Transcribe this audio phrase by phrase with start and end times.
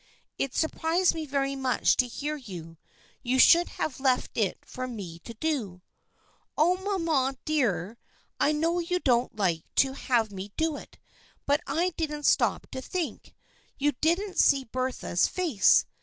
[0.39, 2.79] "It surprised me very much to hear you.
[3.21, 5.83] You should have left it for me to do.""
[6.57, 7.99] Oh, mamma, dear,
[8.39, 10.97] I know you don't like to have me do it,
[11.45, 13.35] but I didn't stop to think.
[13.77, 15.85] You didn't see Bertha's face.